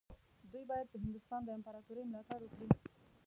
دوی 0.51 0.63
باید 0.69 0.87
د 0.91 0.95
هندوستان 1.03 1.41
د 1.43 1.49
امپراطورۍ 1.57 2.03
ملاتړ 2.05 2.39
وکړي. 2.43 2.67